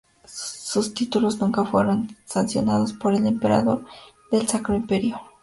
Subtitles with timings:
[0.25, 3.85] Sus títulos nunca fueron sancionados por el emperador
[4.31, 5.21] del Sacro Imperio.